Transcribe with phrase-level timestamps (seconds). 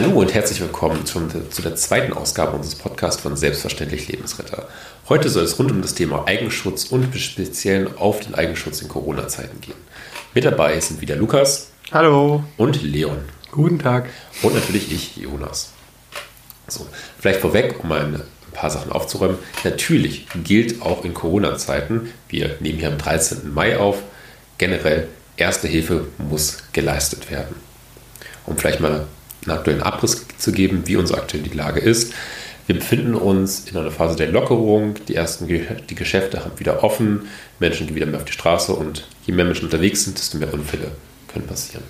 [0.00, 4.68] Hallo und herzlich willkommen zum, zu der zweiten Ausgabe unseres Podcasts von Selbstverständlich Lebensretter.
[5.08, 9.60] Heute soll es rund um das Thema Eigenschutz und speziell auf den Eigenschutz in Corona-Zeiten
[9.60, 9.74] gehen.
[10.34, 11.72] Mit dabei sind wieder Lukas.
[11.90, 12.44] Hallo.
[12.56, 13.18] Und Leon.
[13.50, 14.08] Guten Tag.
[14.42, 15.72] Und natürlich ich, Jonas.
[16.68, 16.86] So,
[17.18, 18.22] vielleicht vorweg, um mal ein
[18.52, 19.38] paar Sachen aufzuräumen.
[19.64, 23.52] Natürlich gilt auch in Corona-Zeiten, wir nehmen hier am 13.
[23.52, 24.00] Mai auf,
[24.58, 27.56] generell Erste Hilfe muss geleistet werden.
[28.46, 29.08] Um vielleicht mal
[29.48, 32.12] einen aktuellen Abriss zu geben, wie unsere aktuell die Lage ist.
[32.66, 34.94] Wir befinden uns in einer Phase der Lockerung.
[35.08, 37.28] Die ersten die Geschäfte haben wieder offen,
[37.60, 40.52] Menschen gehen wieder mehr auf die Straße und je mehr Menschen unterwegs sind, desto mehr
[40.52, 40.90] Unfälle
[41.32, 41.84] können passieren.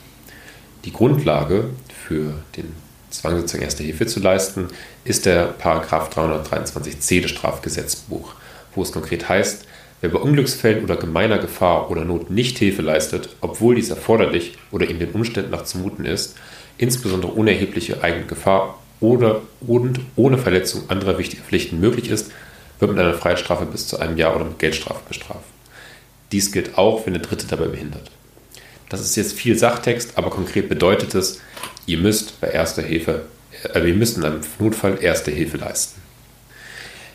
[0.84, 1.70] Die Grundlage
[2.06, 2.72] für den
[3.10, 4.68] Zwang, sozusagen Erste Hilfe zu leisten,
[5.04, 8.34] ist der Paragraph 323c des Strafgesetzbuch,
[8.74, 9.64] wo es konkret heißt,
[10.00, 14.88] wer bei Unglücksfällen oder gemeiner Gefahr oder Not nicht Hilfe leistet, obwohl dies erforderlich oder
[14.88, 16.36] ihm den Umständen nach zumuten ist,
[16.78, 22.30] insbesondere unerhebliche eigene Gefahr oder und ohne Verletzung anderer wichtiger Pflichten möglich ist,
[22.78, 25.44] wird mit einer Freiheitsstrafe bis zu einem Jahr oder mit Geldstrafe bestraft.
[26.32, 28.10] Dies gilt auch, wenn der Dritte dabei behindert.
[28.88, 31.40] Das ist jetzt viel Sachtext, aber konkret bedeutet es,
[31.86, 33.22] ihr müsst bei erster Hilfe,
[33.74, 36.00] äh, ihr müsst in einem Notfall erste Hilfe leisten.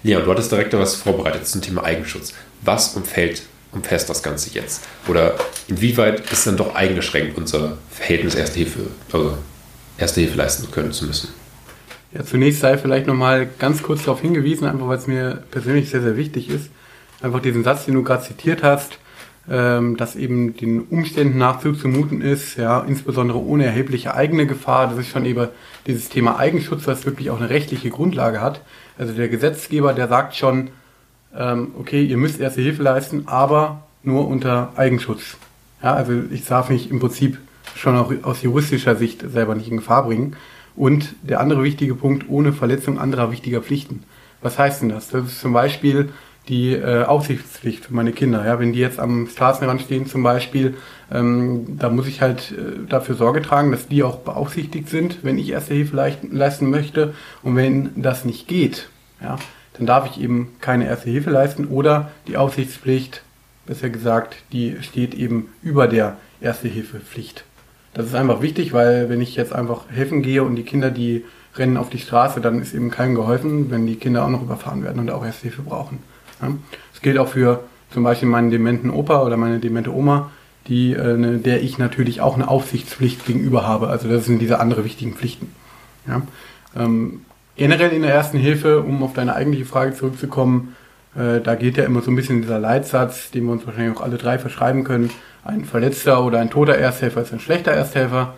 [0.03, 2.33] Leon, du hattest direkt was vorbereitet zum Thema Eigenschutz.
[2.61, 4.83] Was umfällt, umfasst das Ganze jetzt?
[5.07, 5.35] Oder
[5.67, 9.37] inwieweit ist dann doch eingeschränkt unser Verhältnis Erste Hilfe, also
[9.97, 11.29] Erste Hilfe leisten können zu müssen?
[12.13, 16.01] Ja, zunächst sei vielleicht nochmal ganz kurz darauf hingewiesen, einfach weil es mir persönlich sehr,
[16.01, 16.69] sehr wichtig ist.
[17.21, 18.99] Einfach diesen Satz, den du gerade zitiert hast,
[19.49, 24.87] ähm, dass eben den Umständen nach zuzumuten ist, ja, insbesondere ohne erhebliche eigene Gefahr.
[24.87, 25.47] Das ist schon eben
[25.87, 28.61] dieses Thema Eigenschutz, was wirklich auch eine rechtliche Grundlage hat.
[28.97, 30.69] Also der Gesetzgeber, der sagt schon,
[31.35, 35.37] ähm, okay, ihr müsst erste Hilfe leisten, aber nur unter Eigenschutz.
[35.81, 37.37] Ja, also ich darf mich im Prinzip
[37.75, 40.35] schon auch aus juristischer Sicht selber nicht in Gefahr bringen.
[40.75, 44.03] Und der andere wichtige Punkt, ohne Verletzung anderer wichtiger Pflichten.
[44.41, 45.09] Was heißt denn das?
[45.09, 46.09] Das ist zum Beispiel
[46.49, 48.45] die äh, Aufsichtspflicht für meine Kinder.
[48.45, 50.75] Ja, wenn die jetzt am Straßenrand stehen zum Beispiel,
[51.11, 55.37] ähm, da muss ich halt äh, dafür Sorge tragen, dass die auch beaufsichtigt sind, wenn
[55.37, 57.13] ich erste Hilfe leisten möchte.
[57.43, 58.89] Und wenn das nicht geht,
[59.21, 59.37] ja,
[59.77, 63.23] dann darf ich eben keine erste Hilfe leisten oder die Aufsichtspflicht,
[63.65, 67.45] besser gesagt, die steht eben über der Erste Hilfepflicht.
[67.93, 71.23] Das ist einfach wichtig, weil wenn ich jetzt einfach helfen gehe und die Kinder, die
[71.55, 74.83] rennen auf die Straße, dann ist eben keinem geholfen, wenn die Kinder auch noch überfahren
[74.83, 75.99] werden und auch Erste Hilfe brauchen.
[76.91, 80.31] Das gilt auch für zum Beispiel meinen dementen Opa oder meine demente Oma,
[80.67, 83.87] die, äh, ne, der ich natürlich auch eine Aufsichtspflicht gegenüber habe.
[83.87, 85.53] Also das sind diese andere wichtigen Pflichten.
[86.75, 87.21] Ähm,
[87.55, 90.75] generell in der ersten Hilfe, um auf deine eigentliche Frage zurückzukommen,
[91.15, 94.01] äh, da gilt ja immer so ein bisschen dieser Leitsatz, den wir uns wahrscheinlich auch
[94.01, 95.09] alle drei verschreiben können.
[95.43, 98.33] Ein verletzter oder ein toter Ersthelfer ist ein schlechter Ersthelfer.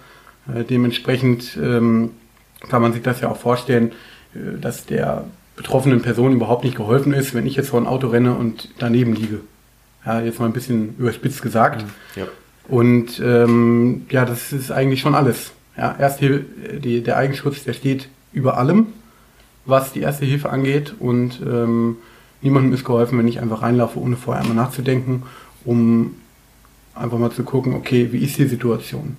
[0.54, 2.12] Äh, dementsprechend ähm,
[2.70, 3.92] kann man sich das ja auch vorstellen,
[4.34, 5.26] äh, dass der
[5.56, 9.16] betroffenen Person überhaupt nicht geholfen ist, wenn ich jetzt vor ein Auto renne und daneben
[9.16, 9.40] liege.
[10.06, 11.84] Ja, jetzt mal ein bisschen überspitzt gesagt.
[11.84, 12.22] Mhm.
[12.22, 12.28] Ja.
[12.68, 15.52] Und ähm, ja, das ist eigentlich schon alles.
[15.78, 16.42] Ja, Erste,
[16.84, 18.88] die, der Eigenschutz, der steht über allem,
[19.66, 20.96] was die Erste Hilfe angeht.
[21.00, 21.98] Und ähm,
[22.46, 25.24] niemandem ist geholfen, wenn ich einfach reinlaufe, ohne vorher einmal nachzudenken,
[25.66, 26.16] um
[26.94, 29.18] einfach mal zu gucken, okay, wie ist die Situation?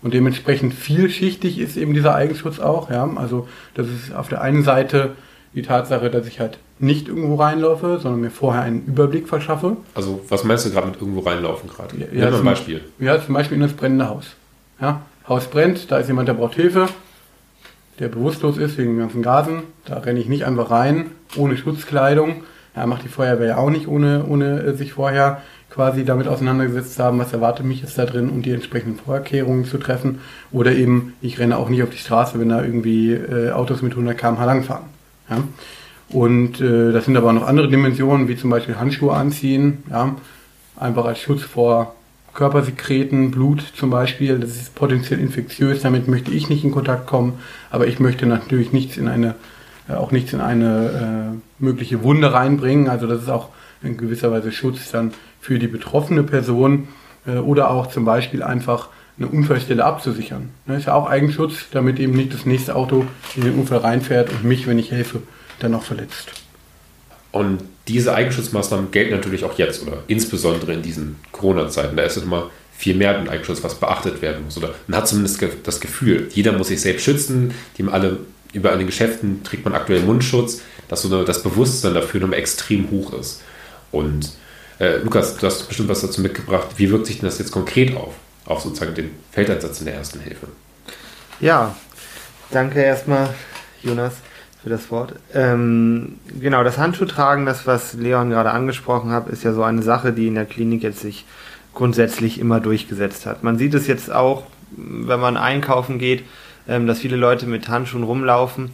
[0.00, 2.88] Und dementsprechend vielschichtig ist eben dieser Eigenschutz auch.
[2.88, 3.10] Ja?
[3.16, 5.16] Also das ist auf der einen Seite
[5.54, 9.76] die Tatsache, dass ich halt nicht irgendwo reinlaufe, sondern mir vorher einen Überblick verschaffe.
[9.94, 11.96] Also was meinst du gerade mit irgendwo reinlaufen gerade?
[11.96, 12.80] Ja, ja, ein Beispiel.
[13.00, 14.36] Ja, zum Beispiel in das brennende Haus.
[14.80, 16.88] Ja, Haus brennt, da ist jemand, der braucht Hilfe,
[17.98, 19.64] der bewusstlos ist wegen den ganzen Gasen.
[19.84, 22.44] Da renne ich nicht einfach rein, ohne Schutzkleidung.
[22.76, 25.40] Ja, macht die Feuerwehr ja auch nicht, ohne, ohne äh, sich vorher
[25.70, 29.64] quasi damit auseinandergesetzt zu haben, was erwartet mich jetzt da drin und die entsprechenden Vorkehrungen
[29.64, 30.20] zu treffen.
[30.50, 33.92] Oder eben, ich renne auch nicht auf die Straße, wenn da irgendwie äh, Autos mit
[33.92, 34.84] 100 km/h langfahren.
[35.28, 35.42] Ja?
[36.10, 40.16] Und äh, das sind aber noch andere Dimensionen, wie zum Beispiel Handschuhe anziehen, ja?
[40.76, 41.94] einfach als Schutz vor
[42.34, 44.38] Körpersekreten, Blut zum Beispiel.
[44.38, 47.34] Das ist potenziell infektiös, damit möchte ich nicht in Kontakt kommen,
[47.70, 49.34] aber ich möchte natürlich nichts in eine,
[49.94, 52.88] auch nichts in eine äh, mögliche Wunde reinbringen.
[52.88, 53.48] Also das ist auch
[53.82, 56.88] in gewisser Weise Schutz dann für die betroffene Person
[57.26, 58.88] äh, oder auch zum Beispiel einfach
[59.18, 60.50] eine Unfallstelle abzusichern.
[60.66, 63.78] Das ne, ist ja auch Eigenschutz, damit eben nicht das nächste Auto in den Unfall
[63.78, 65.22] reinfährt und mich, wenn ich helfe,
[65.58, 66.30] dann auch verletzt.
[67.32, 71.96] Und diese Eigenschutzmaßnahmen gelten natürlich auch jetzt oder insbesondere in diesen Corona-Zeiten.
[71.96, 74.56] Da ist es immer viel mehr ein Eigenschutz, was beachtet werden muss.
[74.56, 77.52] Oder man hat zumindest das Gefühl, jeder muss sich selbst schützen.
[77.76, 78.18] Die alle,
[78.52, 82.90] überall in den Geschäften trägt man aktuell Mundschutz, dass so das Bewusstsein dafür nochmal extrem
[82.90, 83.42] hoch ist.
[83.90, 84.32] Und
[84.78, 86.68] äh, Lukas, du hast bestimmt was dazu mitgebracht.
[86.76, 88.14] Wie wirkt sich denn das jetzt konkret auf?
[88.48, 90.48] auf sozusagen den Feldeinsatz in der ersten Hilfe.
[91.40, 91.76] Ja,
[92.50, 93.34] danke erstmal,
[93.82, 94.14] Jonas,
[94.62, 95.14] für das Wort.
[95.34, 100.12] Ähm, genau, das Handschuhtragen, das, was Leon gerade angesprochen hat, ist ja so eine Sache,
[100.12, 101.26] die in der Klinik jetzt sich
[101.74, 103.44] grundsätzlich immer durchgesetzt hat.
[103.44, 104.44] Man sieht es jetzt auch,
[104.76, 106.24] wenn man einkaufen geht,
[106.68, 108.70] ähm, dass viele Leute mit Handschuhen rumlaufen.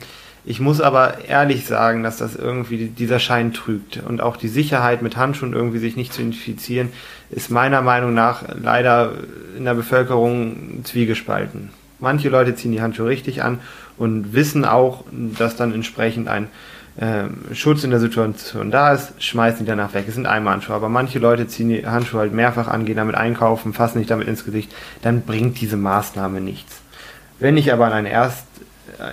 [0.46, 4.02] Ich muss aber ehrlich sagen, dass das irgendwie dieser Schein trügt.
[4.06, 6.90] Und auch die Sicherheit mit Handschuhen irgendwie sich nicht zu infizieren,
[7.30, 9.12] ist meiner Meinung nach leider
[9.56, 11.70] in der Bevölkerung zwiegespalten.
[11.98, 13.60] Manche Leute ziehen die Handschuhe richtig an
[13.96, 16.48] und wissen auch, dass dann entsprechend ein
[16.96, 20.04] äh, Schutz in der Situation da ist, schmeißen die danach weg.
[20.06, 20.76] Es sind Einmalhandschuhe.
[20.76, 24.28] Aber manche Leute ziehen die Handschuhe halt mehrfach an, gehen damit einkaufen, fassen nicht damit
[24.28, 24.72] ins Gesicht.
[25.00, 26.83] Dann bringt diese Maßnahme nichts.
[27.38, 28.46] Wenn ich aber an eine Erst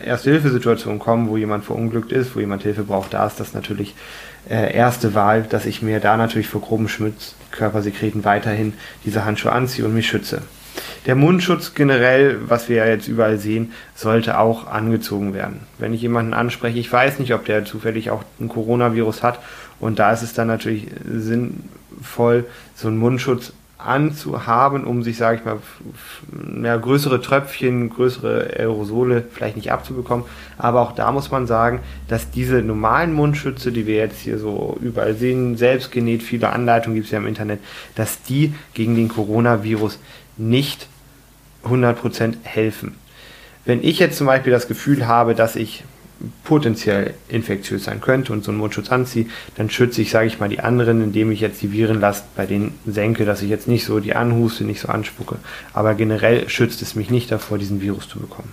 [0.06, 3.96] Erste-Hilfe-Situation komme, wo jemand verunglückt ist, wo jemand Hilfe braucht, da ist das natürlich
[4.50, 8.74] äh, erste Wahl, dass ich mir da natürlich vor groben Schmutzkörpersekreten weiterhin
[9.06, 10.42] diese Handschuhe anziehe und mich schütze.
[11.06, 15.62] Der Mundschutz generell, was wir ja jetzt überall sehen, sollte auch angezogen werden.
[15.80, 19.40] Wenn ich jemanden anspreche, ich weiß nicht, ob der zufällig auch ein Coronavirus hat
[19.80, 22.46] und da ist es dann natürlich sinnvoll,
[22.76, 23.52] so einen Mundschutz
[23.86, 25.58] anzuhaben, um sich, sage ich mal,
[26.32, 30.26] mehr größere Tröpfchen, größere Aerosole vielleicht nicht abzubekommen.
[30.58, 34.78] Aber auch da muss man sagen, dass diese normalen Mundschütze, die wir jetzt hier so
[34.82, 37.60] überall sehen, selbst genäht, viele Anleitungen gibt es ja im Internet,
[37.96, 40.00] dass die gegen den Coronavirus
[40.38, 40.88] nicht
[41.66, 42.96] 100% helfen.
[43.66, 45.84] Wenn ich jetzt zum Beispiel das Gefühl habe, dass ich
[46.44, 49.26] potenziell infektiös sein könnte und so einen Mundschutz anziehe,
[49.56, 52.74] dann schütze ich, sage ich mal, die anderen, indem ich jetzt die Virenlast bei denen
[52.86, 55.38] senke, dass ich jetzt nicht so die anhuste, nicht so anspucke.
[55.74, 58.52] Aber generell schützt es mich nicht davor, diesen Virus zu bekommen.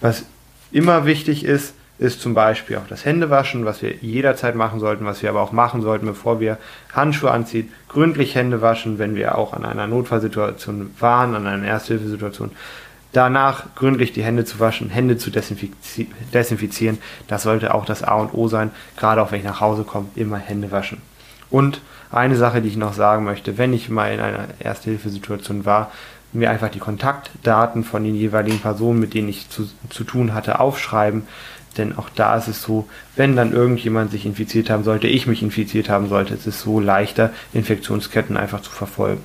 [0.00, 0.24] Was
[0.70, 5.22] immer wichtig ist, ist zum Beispiel auch das Händewaschen, was wir jederzeit machen sollten, was
[5.22, 6.58] wir aber auch machen sollten, bevor wir
[6.92, 7.72] Handschuhe anziehen.
[7.88, 12.52] Gründlich Hände waschen, wenn wir auch an einer Notfallsituation waren, an einer Ersthilfesituation.
[13.12, 16.98] Danach gründlich die Hände zu waschen, Hände zu desinfizi desinfizieren.
[17.26, 18.70] Das sollte auch das A und O sein.
[18.96, 21.00] Gerade auch wenn ich nach Hause komme, immer Hände waschen.
[21.50, 25.90] Und eine Sache, die ich noch sagen möchte, wenn ich mal in einer Ersthilfesituation war,
[26.32, 30.60] mir einfach die Kontaktdaten von den jeweiligen Personen, mit denen ich zu, zu tun hatte,
[30.60, 31.26] aufschreiben.
[31.78, 35.42] Denn auch da ist es so, wenn dann irgendjemand sich infiziert haben sollte, ich mich
[35.42, 39.22] infiziert haben sollte, ist es so leichter, Infektionsketten einfach zu verfolgen.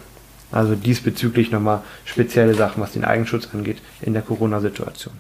[0.54, 5.14] Also diesbezüglich nochmal spezielle Sachen, was den Eigenschutz angeht in der Corona-Situation.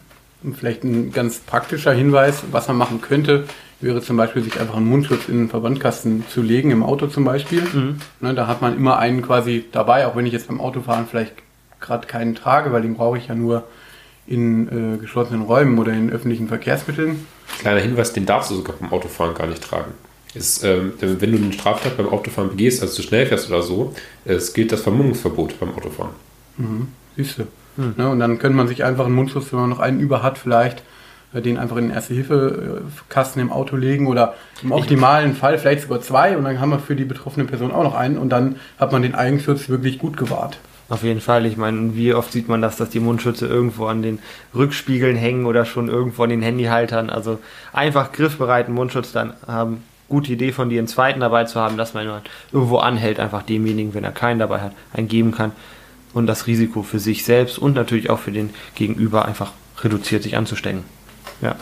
[0.56, 3.46] Vielleicht ein ganz praktischer Hinweis, was man machen könnte,
[3.82, 7.24] wäre zum Beispiel, sich einfach einen Mundschutz in den Verbandkasten zu legen, im Auto zum
[7.24, 7.62] Beispiel.
[7.62, 8.00] Mhm.
[8.20, 11.34] Ne, da hat man immer einen quasi dabei, auch wenn ich jetzt beim Autofahren vielleicht
[11.80, 13.64] gerade keinen trage, weil den brauche ich ja nur
[14.28, 17.26] in äh, geschlossenen Räumen oder in öffentlichen Verkehrsmitteln.
[17.60, 19.94] Kleiner Hinweis, den darfst du sogar beim Autofahren gar nicht tragen
[20.36, 23.94] ist, ähm, wenn du eine Straftat beim Autofahren begehst, also zu schnell fährst oder so,
[24.26, 26.14] es gilt das Vermummungsverbot beim Autofahren.
[26.58, 26.88] Mhm.
[27.16, 27.44] Siehst du.
[27.78, 27.94] Mhm.
[27.98, 30.38] Ja, und dann könnte man sich einfach einen Mundschutz, wenn man noch einen über hat,
[30.38, 30.84] vielleicht
[31.34, 36.02] äh, den einfach in den Erste-Hilfe-Kasten im Auto legen oder im optimalen Fall vielleicht sogar
[36.02, 38.92] zwei und dann haben wir für die betroffene Person auch noch einen und dann hat
[38.92, 40.58] man den Eigenschutz wirklich gut gewahrt.
[40.90, 41.46] Auf jeden Fall.
[41.46, 44.20] Ich meine, wie oft sieht man das, dass die Mundschütze irgendwo an den
[44.54, 47.10] Rückspiegeln hängen oder schon irgendwo an den Handyhaltern.
[47.10, 47.40] Also
[47.72, 49.82] einfach griffbereiten Mundschutz dann haben,
[50.13, 52.07] gute Idee von dir, einen zweiten dabei zu haben, dass man
[52.51, 55.54] irgendwo anhält, einfach demjenigen, wenn er keinen dabei hat, einen geben kann
[56.13, 60.38] und das Risiko für sich selbst und natürlich auch für den Gegenüber einfach reduziert, sich
[60.38, 60.83] anzustecken.
[61.42, 61.56] Ja.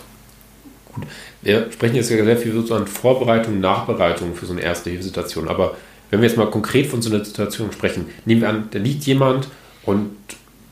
[0.94, 1.06] Gut.
[1.42, 5.48] Wir sprechen jetzt ja sehr viel so an Vorbereitung, Nachbereitung für so eine erste Hilfesituation.
[5.48, 5.78] Aber
[6.10, 9.06] wenn wir jetzt mal konkret von so einer Situation sprechen, nehmen wir an, da liegt
[9.06, 9.48] jemand
[9.84, 10.12] und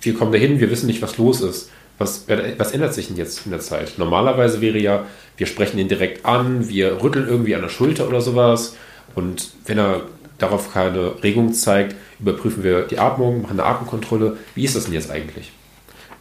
[0.01, 1.71] wir kommen dahin, wir wissen nicht, was los ist.
[1.99, 2.25] Was,
[2.57, 3.93] was ändert sich denn jetzt in der Zeit?
[3.97, 5.05] Normalerweise wäre ja,
[5.37, 8.77] wir sprechen ihn direkt an, wir rütteln irgendwie an der Schulter oder sowas.
[9.15, 10.03] Und wenn er
[10.37, 14.37] darauf keine Regung zeigt, überprüfen wir die Atmung, machen eine Atemkontrolle.
[14.55, 15.51] Wie ist das denn jetzt eigentlich?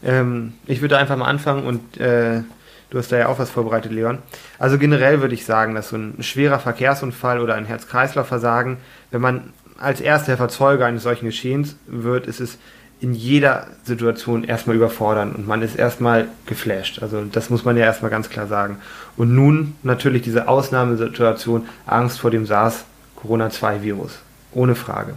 [0.02, 2.42] Ähm, ich würde einfach mal anfangen und äh,
[2.90, 4.18] du hast da ja auch was vorbereitet, Leon.
[4.58, 8.78] Also generell würde ich sagen, dass so ein schwerer Verkehrsunfall oder ein Herz-Kreislauf-Versagen,
[9.10, 12.58] wenn man als Ersthelfer Zeuge eines solchen Geschehens wird, ist es
[13.00, 17.00] in jeder Situation erstmal überfordern und man ist erstmal geflasht.
[17.00, 18.78] Also das muss man ja erstmal ganz klar sagen.
[19.16, 24.18] Und nun natürlich diese Ausnahmesituation, Angst vor dem SARS-Corona-2-Virus.
[24.52, 25.14] Ohne Frage.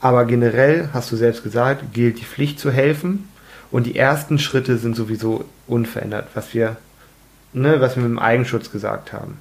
[0.00, 3.28] Aber generell, hast du selbst gesagt, gilt die Pflicht zu helfen.
[3.70, 6.76] Und die ersten Schritte sind sowieso unverändert, was wir,
[7.52, 9.38] ne, was wir mit dem Eigenschutz gesagt haben.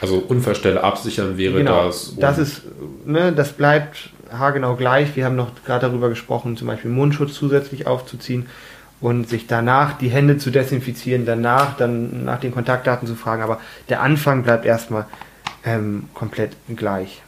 [0.00, 2.14] Also Unfallstelle absichern wäre genau, das.
[2.18, 2.62] Das ist,
[3.06, 5.16] ne, das bleibt haargenau gleich.
[5.16, 8.46] Wir haben noch gerade darüber gesprochen, zum Beispiel Mundschutz zusätzlich aufzuziehen
[9.00, 13.42] und sich danach die Hände zu desinfizieren, danach dann nach den Kontaktdaten zu fragen.
[13.42, 15.06] Aber der Anfang bleibt erstmal
[15.64, 17.22] ähm, komplett gleich.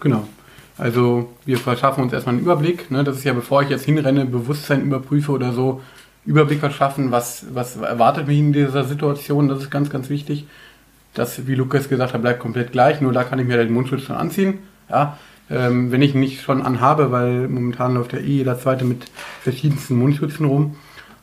[0.00, 0.26] Genau.
[0.78, 2.90] Also wir verschaffen uns erstmal einen Überblick.
[2.90, 3.04] Ne?
[3.04, 5.82] Das ist ja, bevor ich jetzt hinrenne, Bewusstsein überprüfe oder so,
[6.24, 10.46] Überblick verschaffen, was, was erwartet mich in dieser Situation, das ist ganz, ganz wichtig.
[11.14, 14.02] Das, wie Lukas gesagt hat, bleibt komplett gleich, nur da kann ich mir den Mundschutz
[14.02, 14.58] schon anziehen.
[14.90, 15.18] Ja,
[15.50, 19.04] ähm, wenn ich nicht schon anhabe, weil momentan läuft ja eh jeder zweite mit
[19.42, 20.76] verschiedensten Mundschützen rum.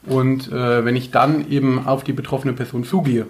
[0.05, 3.27] Und äh, wenn ich dann eben auf die betroffene Person zugehe,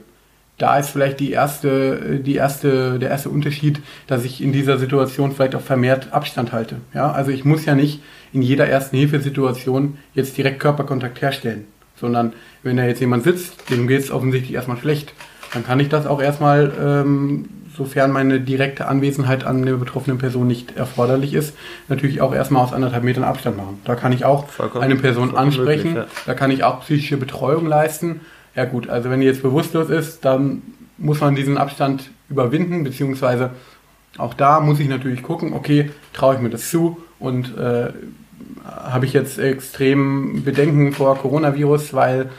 [0.58, 5.32] da ist vielleicht die erste, die erste, der erste Unterschied, dass ich in dieser Situation
[5.32, 6.77] vielleicht auch vermehrt Abstand halte.
[6.94, 8.01] Ja, also ich muss ja nicht
[8.34, 11.65] in jeder ersten Hilfesituation jetzt direkt Körperkontakt herstellen,
[11.96, 15.13] sondern wenn da jetzt jemand sitzt, dem geht es offensichtlich erstmal schlecht,
[15.57, 20.47] dann kann ich das auch erstmal, ähm, sofern meine direkte Anwesenheit an der betroffenen Person
[20.47, 21.55] nicht erforderlich ist,
[21.89, 23.79] natürlich auch erstmal aus anderthalb Metern Abstand machen.
[23.85, 26.23] Da kann ich auch vollkommen, eine Person ansprechen, möglich, ja.
[26.25, 28.21] da kann ich auch psychische Betreuung leisten
[28.57, 30.63] ja gut, also wenn die jetzt bewusstlos ist, dann
[30.97, 33.51] muss man diesen Abstand überwinden, beziehungsweise
[34.17, 37.89] auch da muss ich natürlich gucken, okay, traue ich mir das zu und äh,
[38.65, 42.29] habe ich jetzt extrem Bedenken vor Coronavirus, weil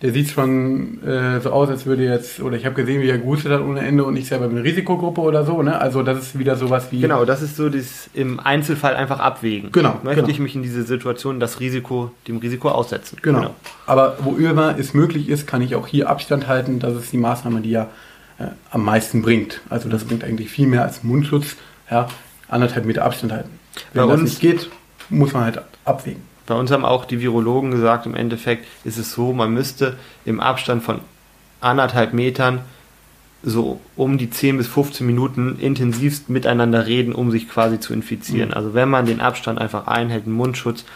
[0.00, 3.18] der sieht schon äh, so aus, als würde jetzt, oder ich habe gesehen, wie er
[3.18, 5.80] gehustet hat ohne Ende und ich selber bin Risikogruppe oder so, ne?
[5.80, 7.00] Also das ist wieder sowas wie.
[7.00, 9.72] Genau, das ist so das im Einzelfall einfach abwägen.
[9.72, 9.98] Genau.
[10.04, 10.28] Möchte genau.
[10.28, 13.18] ich mich in diese Situation das Risiko, dem Risiko aussetzen.
[13.22, 13.40] Genau.
[13.40, 13.54] genau.
[13.86, 16.78] Aber wo immer es möglich ist, kann ich auch hier Abstand halten.
[16.78, 17.88] Das ist die Maßnahme, die ja
[18.38, 19.62] äh, am meisten bringt.
[19.68, 21.56] Also das bringt eigentlich viel mehr als Mundschutz.
[21.90, 22.06] Ja,
[22.46, 23.50] anderthalb Meter Abstand halten.
[23.94, 24.70] Wenn Bei das nicht geht,
[25.08, 26.22] muss man halt abwägen.
[26.48, 30.40] Bei uns haben auch die Virologen gesagt, im Endeffekt ist es so, man müsste im
[30.40, 31.00] Abstand von
[31.60, 32.62] anderthalb Metern
[33.42, 38.48] so um die 10 bis 15 Minuten intensivst miteinander reden, um sich quasi zu infizieren.
[38.48, 38.54] Mhm.
[38.54, 40.86] Also wenn man den Abstand einfach einhält, einen Mundschutz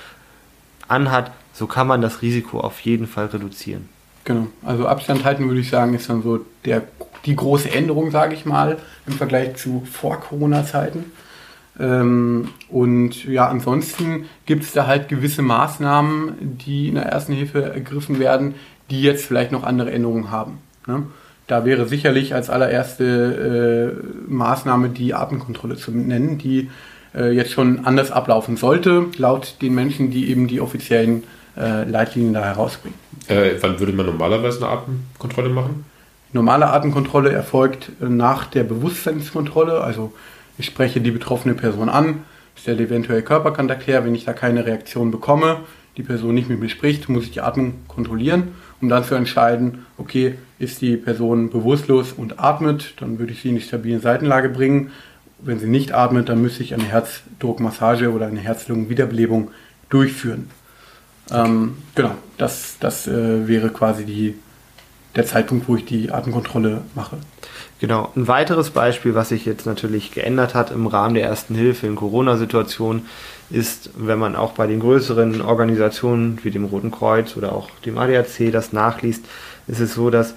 [0.88, 3.90] anhat, so kann man das Risiko auf jeden Fall reduzieren.
[4.24, 6.82] Genau, also Abstand halten würde ich sagen, ist dann so der,
[7.26, 11.12] die große Änderung, sage ich mal, im Vergleich zu Vor-Corona-Zeiten.
[11.82, 17.74] Ähm, und ja, ansonsten gibt es da halt gewisse Maßnahmen, die in der ersten Hilfe
[17.74, 18.54] ergriffen werden,
[18.90, 20.58] die jetzt vielleicht noch andere Änderungen haben.
[20.86, 21.02] Ne?
[21.48, 26.70] Da wäre sicherlich als allererste äh, Maßnahme die Atemkontrolle zu nennen, die
[27.16, 31.24] äh, jetzt schon anders ablaufen sollte, laut den Menschen, die eben die offiziellen
[31.56, 32.96] äh, Leitlinien da herausbringen.
[33.26, 35.84] Äh, wann würde man normalerweise eine Atemkontrolle machen?
[36.32, 40.12] Normale Atemkontrolle erfolgt äh, nach der Bewusstseinskontrolle, also
[40.58, 42.24] ich spreche die betroffene Person an,
[42.56, 44.04] stelle eventuell Körperkontakt her.
[44.04, 45.60] Wenn ich da keine Reaktion bekomme,
[45.96, 48.48] die Person nicht mit mir spricht, muss ich die Atmung kontrollieren,
[48.80, 53.50] um dann zu entscheiden, okay, ist die Person bewusstlos und atmet, dann würde ich sie
[53.50, 54.90] in die stabile Seitenlage bringen.
[55.38, 59.50] Wenn sie nicht atmet, dann müsste ich eine Herzdruckmassage oder eine Herz-Lungen-Wiederbelebung
[59.90, 60.48] durchführen.
[61.30, 64.34] Ähm, genau, das, das äh, wäre quasi die,
[65.14, 67.18] der Zeitpunkt, wo ich die Atemkontrolle mache.
[67.80, 68.12] Genau.
[68.14, 71.96] Ein weiteres Beispiel, was sich jetzt natürlich geändert hat im Rahmen der ersten Hilfe in
[71.96, 73.06] Corona-Situationen,
[73.50, 77.98] ist, wenn man auch bei den größeren Organisationen wie dem Roten Kreuz oder auch dem
[77.98, 79.24] ADAC das nachliest,
[79.66, 80.34] ist es so, dass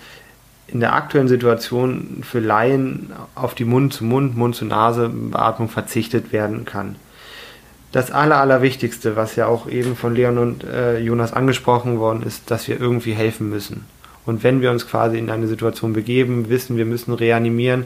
[0.68, 6.96] in der aktuellen Situation für Laien auf die Mund-zu-Mund, Mund-zu-Nase-Beatmung verzichtet werden kann.
[7.92, 12.52] Das Aller, Allerwichtigste, was ja auch eben von Leon und äh, Jonas angesprochen worden ist,
[12.52, 13.86] dass wir irgendwie helfen müssen.
[14.26, 17.86] Und wenn wir uns quasi in eine Situation begeben, wissen, wir müssen reanimieren,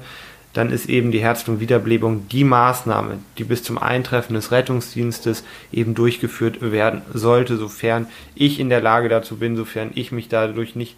[0.53, 6.71] dann ist eben die Herz-Lungen-Wiederbelebung die Maßnahme, die bis zum Eintreffen des Rettungsdienstes eben durchgeführt
[6.71, 10.95] werden sollte, sofern ich in der Lage dazu bin, sofern ich mich dadurch nicht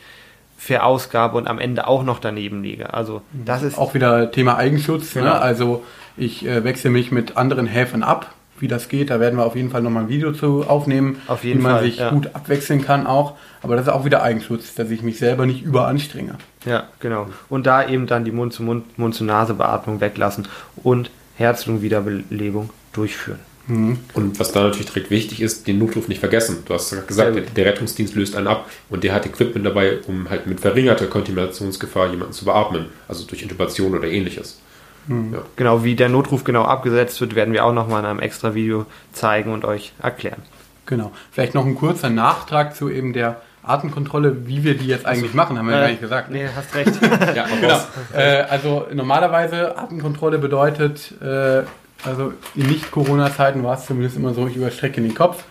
[0.57, 2.93] verausgabe und am Ende auch noch daneben liege.
[2.93, 5.15] Also das ist auch wieder Thema Eigenschutz.
[5.15, 5.23] Ne?
[5.23, 5.33] Genau.
[5.33, 5.41] Ne?
[5.41, 5.83] Also
[6.17, 9.09] ich äh, wechsle mich mit anderen Helfern ab, wie das geht.
[9.09, 11.71] Da werden wir auf jeden Fall nochmal ein Video zu aufnehmen, auf jeden wie man
[11.73, 12.09] Fall, sich ja.
[12.11, 13.35] gut abwechseln kann auch.
[13.61, 16.35] Aber das ist auch wieder Eigenschutz, dass ich mich selber nicht überanstrenge.
[16.65, 17.27] Ja, genau.
[17.49, 23.39] Und da eben dann die Mund-zu-Mund, Mund-zu-Nase-Beatmung weglassen und Herz-Lungen-Wiederbelebung durchführen.
[23.67, 23.99] Mhm.
[24.13, 26.63] Und was da natürlich direkt wichtig ist, den Notruf nicht vergessen.
[26.65, 30.29] Du hast gesagt, der, der Rettungsdienst löst einen ab und der hat Equipment dabei, um
[30.29, 34.59] halt mit verringerter Kontaminationsgefahr jemanden zu beatmen, also durch Intubation oder ähnliches.
[35.07, 35.33] Mhm.
[35.33, 35.39] Ja.
[35.55, 38.85] Genau, wie der Notruf genau abgesetzt wird, werden wir auch nochmal in einem extra Video
[39.13, 40.41] zeigen und euch erklären.
[40.85, 41.11] Genau.
[41.31, 45.37] Vielleicht noch ein kurzer Nachtrag zu eben der Atemkontrolle, wie wir die jetzt eigentlich also,
[45.37, 46.31] machen, haben wir äh, gar nicht gesagt.
[46.31, 46.91] Nee, hast recht.
[47.35, 47.79] ja, genau.
[48.13, 51.63] äh, also normalerweise Atemkontrolle bedeutet, äh,
[52.03, 55.43] also in Nicht-Corona-Zeiten war es zumindest immer so, ich überstrecke den Kopf.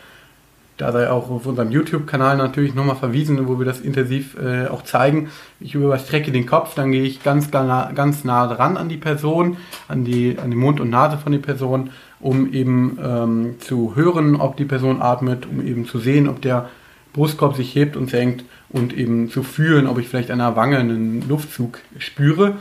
[0.81, 4.83] Da sei auch auf unserem YouTube-Kanal natürlich nochmal verwiesen, wo wir das intensiv äh, auch
[4.83, 5.29] zeigen.
[5.61, 9.59] Ich überstrecke den Kopf, dann gehe ich ganz, ganz nah dran an die Person,
[9.89, 14.37] an, die, an den Mund und Nase von der Person, um eben ähm, zu hören,
[14.37, 16.71] ob die Person atmet, um eben zu sehen, ob der
[17.13, 20.79] Brustkorb sich hebt und senkt und eben zu fühlen, ob ich vielleicht an der Wange
[20.79, 22.55] einen Luftzug spüre.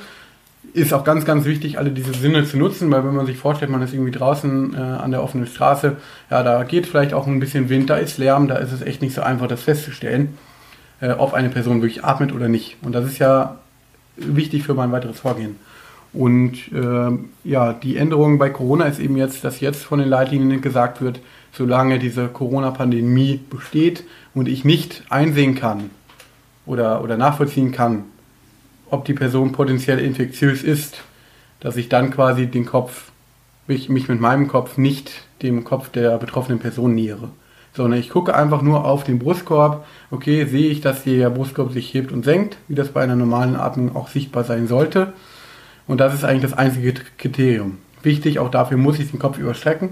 [0.73, 3.71] Ist auch ganz, ganz wichtig, alle diese Sinne zu nutzen, weil wenn man sich vorstellt,
[3.71, 5.97] man ist irgendwie draußen äh, an der offenen Straße,
[6.29, 9.01] ja, da geht vielleicht auch ein bisschen Wind, da ist Lärm, da ist es echt
[9.01, 10.37] nicht so einfach, das festzustellen,
[11.01, 12.77] äh, ob eine Person wirklich atmet oder nicht.
[12.81, 13.57] Und das ist ja
[14.15, 15.55] wichtig für mein weiteres Vorgehen.
[16.11, 20.61] Und äh, ja, die Änderung bei Corona ist eben jetzt, dass jetzt von den Leitlinien
[20.61, 21.19] gesagt wird,
[21.51, 25.89] solange diese Corona-Pandemie besteht und ich nicht einsehen kann
[26.65, 28.05] oder, oder nachvollziehen kann,
[28.91, 31.03] ob die Person potenziell infektiös ist,
[31.59, 33.11] dass ich dann quasi den Kopf,
[33.67, 37.29] mich, mich mit meinem Kopf nicht dem Kopf der betroffenen Person nähere.
[37.73, 39.85] Sondern ich gucke einfach nur auf den Brustkorb.
[40.09, 43.55] Okay, sehe ich, dass der Brustkorb sich hebt und senkt, wie das bei einer normalen
[43.55, 45.13] Atmung auch sichtbar sein sollte.
[45.87, 47.77] Und das ist eigentlich das einzige Kriterium.
[48.01, 49.89] Wichtig, auch dafür muss ich den Kopf überstrecken,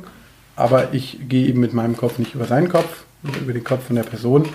[0.55, 3.03] aber ich gehe eben mit meinem Kopf nicht über seinen Kopf,
[3.41, 4.45] über den Kopf von der Person.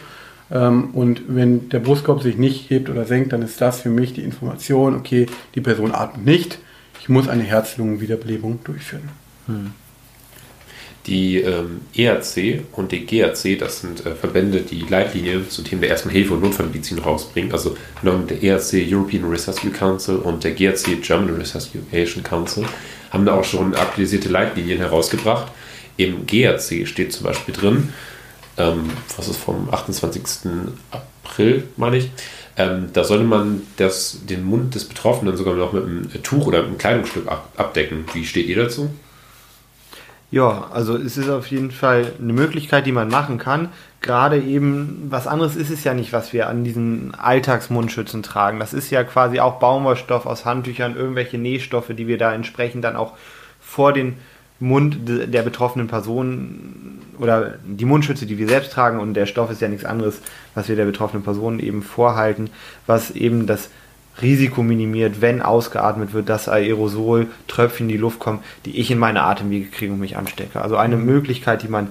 [0.52, 4.12] Ähm, und wenn der Brustkorb sich nicht hebt oder senkt, dann ist das für mich
[4.12, 6.58] die Information, okay, die Person atmet nicht,
[7.00, 9.08] ich muss eine Herz-Lungen-Wiederbelebung durchführen.
[9.46, 9.72] Hm.
[11.06, 15.90] Die ähm, ERC und die GRC, das sind äh, Verbände, die Leitlinien zu Themen der
[15.90, 17.50] Ersten Hilfe und Notfallmedizin rausbringen.
[17.50, 22.64] Also genommen der ERC European Resuscue Council und der GRC German Resuscitation Council
[23.10, 25.50] haben da auch schon aktualisierte Leitlinien herausgebracht.
[25.96, 27.88] Im GRC steht zum Beispiel drin,
[28.56, 30.50] ähm, was ist vom 28.
[30.90, 32.10] April, meine ich,
[32.56, 36.64] ähm, da sollte man das, den Mund des Betroffenen sogar noch mit einem Tuch oder
[36.64, 38.04] einem Kleidungsstück ab, abdecken.
[38.12, 38.90] Wie steht ihr dazu?
[40.30, 43.68] Ja, also es ist auf jeden Fall eine Möglichkeit, die man machen kann.
[44.00, 48.58] Gerade eben, was anderes ist es ja nicht, was wir an diesen Alltagsmundschützen tragen.
[48.58, 52.96] Das ist ja quasi auch Baumwollstoff aus Handtüchern, irgendwelche Nähstoffe, die wir da entsprechend dann
[52.96, 53.12] auch
[53.60, 54.16] vor den
[54.62, 59.60] Mund der betroffenen Person oder die Mundschütze, die wir selbst tragen und der Stoff ist
[59.60, 60.20] ja nichts anderes,
[60.54, 62.50] was wir der betroffenen Person eben vorhalten,
[62.86, 63.70] was eben das
[64.20, 68.98] Risiko minimiert, wenn ausgeatmet wird, dass Aerosol, Tröpfchen in die Luft kommen, die ich in
[68.98, 70.60] meine Atemwege kriege und mich anstecke.
[70.60, 71.06] Also eine mhm.
[71.06, 71.88] Möglichkeit, die man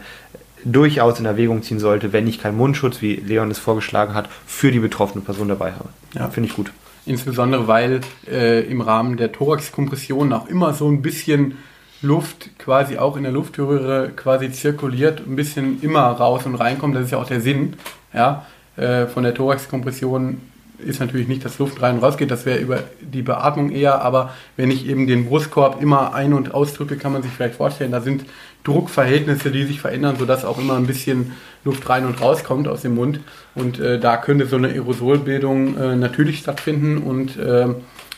[0.64, 4.72] durchaus in Erwägung ziehen sollte, wenn ich keinen Mundschutz, wie Leon es vorgeschlagen hat, für
[4.72, 5.90] die betroffene Person dabei habe.
[6.14, 6.30] Ja.
[6.30, 6.72] Finde ich gut.
[7.06, 11.58] Insbesondere, weil äh, im Rahmen der Thoraxkompression auch immer so ein bisschen
[12.02, 16.96] Luft quasi auch in der Luftröhre quasi zirkuliert, ein bisschen immer raus und reinkommt.
[16.96, 17.76] Das ist ja auch der Sinn
[18.14, 18.46] ja,
[18.78, 20.42] äh, von der Thoraxkompression
[20.86, 24.02] ist natürlich nicht, dass Luft rein und raus geht, das wäre über die Beatmung eher,
[24.02, 27.92] aber wenn ich eben den Brustkorb immer ein- und ausdrücke, kann man sich vielleicht vorstellen,
[27.92, 28.26] da sind
[28.64, 31.34] Druckverhältnisse, die sich verändern, sodass auch immer ein bisschen
[31.64, 33.20] Luft rein und raus kommt aus dem Mund.
[33.56, 37.68] Und äh, da könnte so eine Aerosolbildung äh, natürlich stattfinden und äh,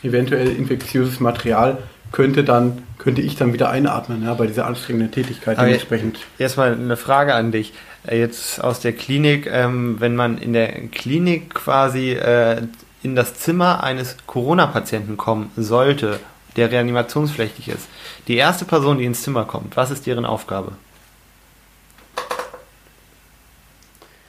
[0.02, 1.78] eventuell infektiöses Material
[2.14, 6.20] könnte dann könnte ich dann wieder einatmen, ja, bei dieser anstrengenden Tätigkeit Aber dementsprechend.
[6.38, 7.72] Erstmal eine Frage an dich.
[8.06, 12.62] Äh, jetzt aus der Klinik, ähm, wenn man in der Klinik quasi äh,
[13.02, 16.20] in das Zimmer eines Corona-Patienten kommen sollte,
[16.54, 17.88] der reanimationspflichtig ist,
[18.28, 20.72] die erste Person, die ins Zimmer kommt, was ist deren Aufgabe?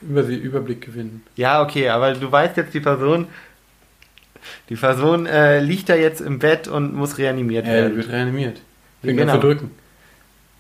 [0.02, 1.24] Über sie Überblick gewinnen.
[1.36, 3.28] Ja, okay, aber du weißt jetzt, die Person
[4.70, 7.92] die Person äh, liegt da jetzt im Bett und muss reanimiert werden.
[7.92, 8.62] Ja, wird reanimiert.
[9.04, 9.34] Fängt genau.
[9.34, 9.72] zu drücken.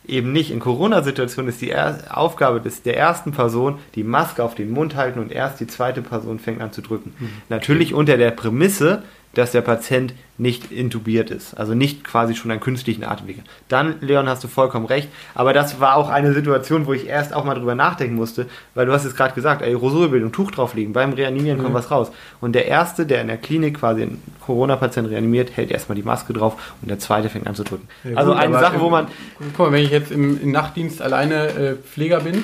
[0.07, 0.51] Eben nicht.
[0.51, 4.95] In Corona-Situationen ist die er Aufgabe des, der ersten Person die Maske auf den Mund
[4.95, 7.13] halten und erst die zweite Person fängt an zu drücken.
[7.17, 7.29] Mhm.
[7.49, 9.03] Natürlich unter der Prämisse,
[9.35, 13.37] dass der Patient nicht intubiert ist, also nicht quasi schon einen künstlichen Atemweg.
[13.69, 17.33] Dann, Leon, hast du vollkommen recht, aber das war auch eine Situation, wo ich erst
[17.33, 21.13] auch mal drüber nachdenken musste, weil du hast es gerade gesagt, Aerosolbildung, Tuch drauflegen, beim
[21.13, 21.63] Reanimieren mhm.
[21.63, 22.11] kommt was raus.
[22.41, 26.33] Und der Erste, der in der Klinik quasi einen Corona-Patienten reanimiert, hält erstmal die Maske
[26.33, 27.87] drauf und der Zweite fängt an zu drücken.
[28.03, 29.07] Ja, also eine Sache, wo man...
[29.55, 32.43] Guck mal, wenn ich jetzt im, im Nachtdienst alleine äh, Pfleger bin,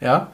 [0.00, 0.28] ja,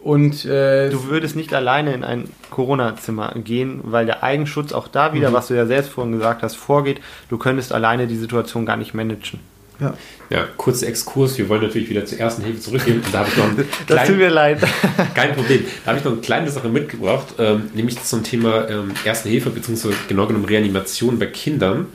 [0.00, 5.12] und äh, du würdest nicht alleine in ein Corona-Zimmer gehen, weil der Eigenschutz auch da
[5.12, 5.34] wieder, mhm.
[5.34, 7.00] was du ja selbst vorhin gesagt hast, vorgeht.
[7.28, 9.40] Du könntest alleine die Situation gar nicht managen.
[9.80, 9.94] Ja.
[10.28, 11.38] ja, kurzer Exkurs.
[11.38, 13.00] Wir wollen natürlich wieder zur ersten Hilfe zurückgehen.
[13.00, 14.58] Und da habe ich noch einen das tut mir leid.
[15.14, 15.64] kein Problem.
[15.84, 19.50] Da habe ich noch eine kleine Sache mitgebracht, ähm, nämlich zum Thema ähm, Erste Hilfe
[19.50, 19.90] bzw.
[20.08, 21.86] genau genommen Reanimation bei Kindern.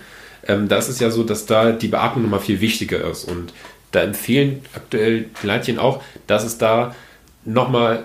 [0.48, 3.26] Ähm, da ist es ja so, dass da die Beatmung nochmal viel wichtiger ist.
[3.26, 3.54] Und
[3.92, 6.96] da empfehlen aktuell die Leitchen auch, dass es da
[7.46, 8.04] nochmal,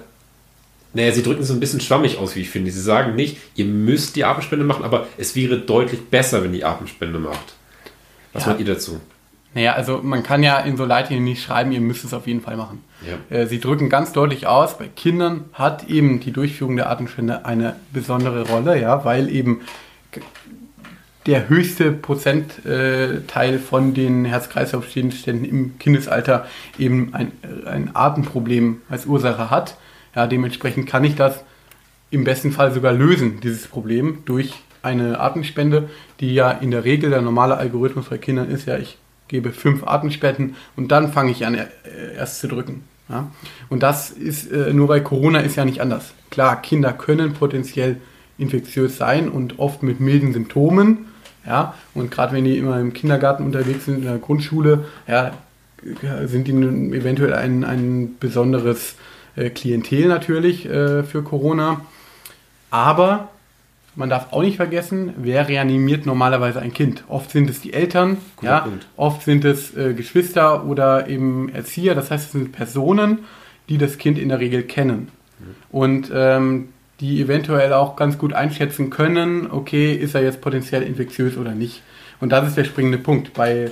[0.92, 2.70] naja, sie drücken es ein bisschen schwammig aus, wie ich finde.
[2.70, 6.66] Sie sagen nicht, ihr müsst die Atemspende machen, aber es wäre deutlich besser, wenn ihr
[6.66, 7.55] Atemspende macht.
[8.33, 8.51] Was ja.
[8.51, 9.01] meint ihr dazu?
[9.55, 12.42] Naja, also man kann ja in so Leitlinien nicht schreiben, ihr müsst es auf jeden
[12.42, 12.85] Fall machen.
[13.07, 13.37] Ja.
[13.37, 17.77] Äh, sie drücken ganz deutlich aus, bei Kindern hat eben die Durchführung der Atemspende eine
[17.92, 19.62] besondere Rolle, ja, weil eben
[21.29, 26.47] der höchste Prozentteil von den Herz-Kreislauf-Stillständen im Kindesalter
[26.79, 27.33] eben ein,
[27.67, 29.77] ein Atemproblem als Ursache hat.
[30.17, 31.45] Ja, dementsprechend kann ich das
[32.11, 37.11] im besten Fall sogar lösen, dieses Problem, durch eine Atemspende, die ja in der Regel
[37.11, 38.97] der normale Algorithmus bei Kindern ist, ja, ich
[39.29, 41.67] gebe fünf Atemspenden und dann fange ich an, äh,
[42.17, 42.85] erst zu drücken.
[43.11, 43.31] Ja?
[43.69, 46.14] Und das ist äh, nur bei Corona ist ja nicht anders.
[46.31, 48.01] Klar, Kinder können potenziell
[48.38, 51.05] infektiös sein und oft mit milden Symptomen.
[51.46, 55.33] Ja, und gerade wenn die immer im Kindergarten unterwegs sind, in der Grundschule, ja,
[56.24, 58.96] sind die eventuell ein, ein besonderes
[59.37, 61.83] äh, Klientel natürlich äh, für Corona.
[62.70, 63.29] Aber
[63.94, 67.05] man darf auch nicht vergessen, wer reanimiert normalerweise ein Kind?
[67.09, 71.94] Oft sind es die Eltern, ja, oft sind es äh, Geschwister oder eben Erzieher.
[71.94, 73.20] Das heißt, es sind Personen,
[73.68, 75.09] die das Kind in der Regel kennen.
[75.38, 75.44] Mhm.
[75.70, 76.68] Und ähm,
[77.01, 81.83] die eventuell auch ganz gut einschätzen können, okay, ist er jetzt potenziell infektiös oder nicht.
[82.21, 83.35] Und das ist der springende Punkt.
[83.35, 83.71] Bei,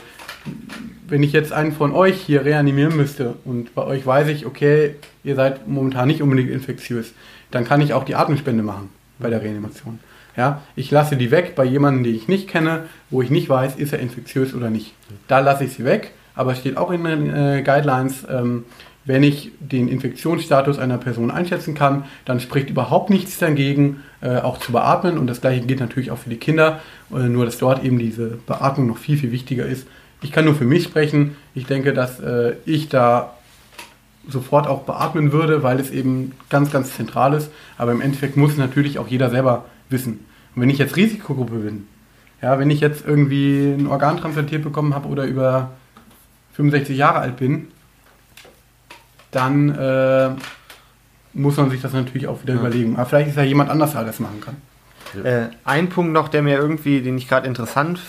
[1.08, 4.94] wenn ich jetzt einen von euch hier reanimieren müsste und bei euch weiß ich, okay,
[5.24, 7.12] ihr seid momentan nicht unbedingt infektiös,
[7.50, 9.98] dann kann ich auch die Atemspende machen bei der Reanimation.
[10.36, 13.76] Ja, ich lasse die weg bei jemandem, den ich nicht kenne, wo ich nicht weiß,
[13.76, 14.92] ist er infektiös oder nicht.
[15.28, 18.66] Da lasse ich sie weg, aber es steht auch in den äh, Guidelines, ähm,
[19.06, 24.58] wenn ich den Infektionsstatus einer Person einschätzen kann, dann spricht überhaupt nichts dagegen, äh, auch
[24.58, 25.16] zu beatmen.
[25.16, 26.80] Und das gleiche gilt natürlich auch für die Kinder,
[27.14, 29.86] äh, nur dass dort eben diese Beatmung noch viel, viel wichtiger ist.
[30.22, 31.36] Ich kann nur für mich sprechen.
[31.54, 33.34] Ich denke, dass äh, ich da
[34.28, 37.50] sofort auch beatmen würde, weil es eben ganz, ganz zentral ist.
[37.78, 40.24] Aber im Endeffekt muss natürlich auch jeder selber wissen.
[40.56, 41.86] Und wenn ich jetzt Risikogruppe bin,
[42.42, 45.70] ja, wenn ich jetzt irgendwie ein Organ transplantiert bekommen habe oder über
[46.54, 47.68] 65 Jahre alt bin,
[49.30, 50.30] dann äh,
[51.32, 52.60] muss man sich das natürlich auch wieder ja.
[52.60, 52.96] überlegen.
[52.96, 54.56] Aber vielleicht ist ja jemand anders, der das machen kann.
[55.24, 58.00] Äh, ein Punkt noch, der mir irgendwie, den ich gerade interessant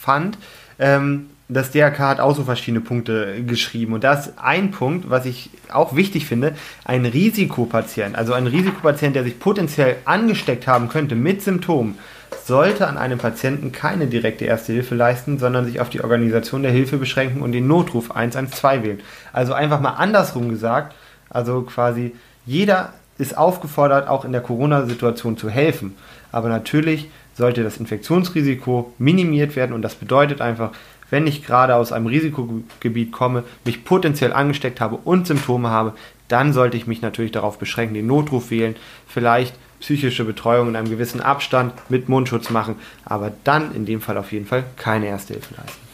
[0.00, 0.38] fand,
[0.78, 3.94] ähm, das DRK hat auch so verschiedene Punkte geschrieben.
[3.94, 9.16] Und da ist ein Punkt, was ich auch wichtig finde, ein Risikopatient, also ein Risikopatient,
[9.16, 11.98] der sich potenziell angesteckt haben könnte mit Symptomen,
[12.44, 16.72] sollte an einem Patienten keine direkte Erste Hilfe leisten, sondern sich auf die Organisation der
[16.72, 19.00] Hilfe beschränken und den Notruf 112 wählen.
[19.32, 20.94] Also einfach mal andersrum gesagt,
[21.30, 22.14] also quasi
[22.46, 25.94] jeder ist aufgefordert, auch in der Corona-Situation zu helfen.
[26.32, 30.70] Aber natürlich sollte das Infektionsrisiko minimiert werden und das bedeutet einfach,
[31.10, 35.94] wenn ich gerade aus einem Risikogebiet komme, mich potenziell angesteckt habe und Symptome habe,
[36.28, 40.90] dann sollte ich mich natürlich darauf beschränken, den Notruf wählen, vielleicht psychische Betreuung in einem
[40.90, 45.34] gewissen Abstand mit Mundschutz machen, aber dann in dem Fall auf jeden Fall keine Erste
[45.34, 45.88] Hilfe leisten.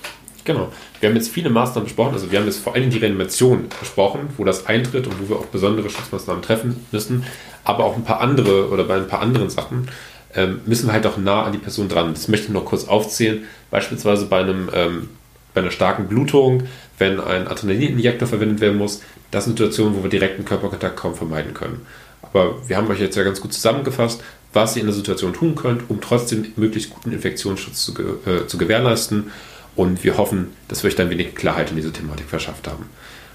[0.45, 0.71] Genau.
[1.01, 2.13] Wir haben jetzt viele Maßnahmen besprochen.
[2.13, 5.37] Also wir haben jetzt vor allem die Reanimation besprochen, wo das eintritt und wo wir
[5.37, 7.25] auch besondere Schutzmaßnahmen treffen müssen.
[7.65, 9.89] Aber auch ein paar andere oder bei ein paar anderen Sachen
[10.35, 12.13] ähm, müssen wir halt auch nah an die Person dran.
[12.13, 13.45] Das möchte ich noch kurz aufzählen.
[13.71, 15.09] Beispielsweise bei, einem, ähm,
[15.55, 16.65] bei einer starken Blutung,
[16.99, 19.01] wenn ein Adrenalininjektor verwendet werden muss.
[19.31, 21.87] Das sind Situationen, wo wir direkten Körperkontakt kaum vermeiden können.
[22.35, 25.55] Aber wir haben euch jetzt ja ganz gut zusammengefasst, was ihr in der Situation tun
[25.55, 27.95] könnt, um trotzdem möglichst guten Infektionsschutz zu,
[28.27, 29.31] äh, zu gewährleisten.
[29.77, 32.87] Und wir hoffen, dass wir euch dann wenig Klarheit in diese Thematik verschafft haben.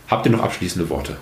[0.08, 1.18] Habt ihr noch abschließende Worte?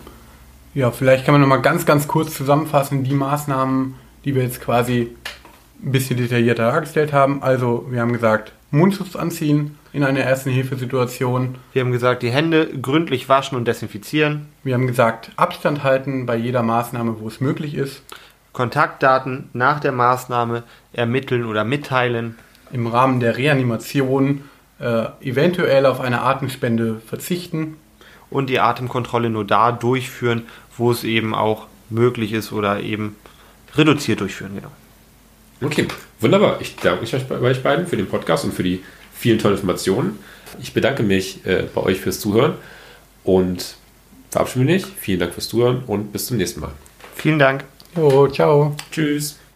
[0.74, 4.62] Ja, vielleicht kann man noch mal ganz, ganz kurz zusammenfassen, die Maßnahmen, die wir jetzt
[4.62, 5.16] quasi
[5.84, 7.42] ein bisschen detaillierter dargestellt haben.
[7.42, 11.56] Also, wir haben gesagt, Mundschutz anziehen in einer ersten Hilfesituation.
[11.74, 14.48] Wir haben gesagt, die Hände gründlich waschen und desinfizieren.
[14.64, 18.04] Wir haben gesagt, Abstand halten bei jeder Maßnahme, wo es möglich ist.
[18.52, 22.38] Kontaktdaten nach der Maßnahme ermitteln oder mitteilen.
[22.72, 24.44] Im Rahmen der Reanimation
[24.80, 27.78] äh, eventuell auf eine Atemspende verzichten.
[28.30, 30.44] Und die Atemkontrolle nur da durchführen,
[30.76, 33.16] wo es eben auch möglich ist oder eben
[33.76, 34.56] reduziert durchführen.
[34.56, 34.72] Genau.
[35.62, 35.88] Okay,
[36.20, 36.60] wunderbar.
[36.62, 40.20] Ich danke euch bei euch beiden für den Podcast und für die vielen tollen Informationen.
[40.62, 42.56] Ich bedanke mich äh, bei euch fürs Zuhören
[43.24, 43.76] und
[44.30, 44.86] verabschiede mich.
[44.86, 46.72] Vielen Dank fürs Zuhören und bis zum nächsten Mal.
[47.16, 47.64] Vielen Dank.
[47.96, 48.76] Jo, ciao.
[48.92, 49.38] Tschüss.